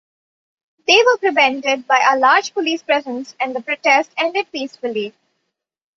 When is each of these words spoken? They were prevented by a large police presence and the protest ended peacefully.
They 0.87 0.99
were 1.05 1.19
prevented 1.19 1.85
by 1.85 2.03
a 2.09 2.17
large 2.17 2.53
police 2.55 2.81
presence 2.81 3.35
and 3.39 3.55
the 3.55 3.61
protest 3.61 4.09
ended 4.17 4.51
peacefully. 4.51 5.13